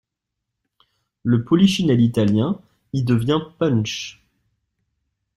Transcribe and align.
Le 1.21 1.43
Polichinelle 1.43 2.01
italien 2.01 2.59
y 2.91 3.03
devient 3.03 3.39
Punch. 3.59 4.19